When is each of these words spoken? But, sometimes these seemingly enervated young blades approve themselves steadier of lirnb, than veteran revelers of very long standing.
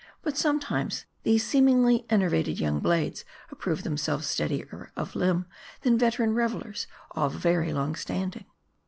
But, 0.23 0.35
sometimes 0.35 1.05
these 1.21 1.45
seemingly 1.45 2.07
enervated 2.09 2.59
young 2.59 2.79
blades 2.79 3.23
approve 3.51 3.83
themselves 3.83 4.25
steadier 4.25 4.91
of 4.95 5.13
lirnb, 5.15 5.45
than 5.83 5.95
veteran 5.95 6.33
revelers 6.33 6.87
of 7.11 7.35
very 7.35 7.71
long 7.71 7.93
standing. 7.95 8.45